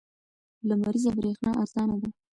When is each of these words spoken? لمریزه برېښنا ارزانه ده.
لمریزه 0.67 1.11
برېښنا 1.17 1.51
ارزانه 1.61 1.95
ده. 2.01 2.09